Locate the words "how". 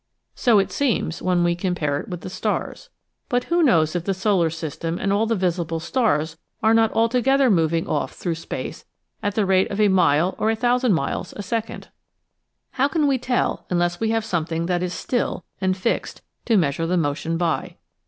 12.71-12.87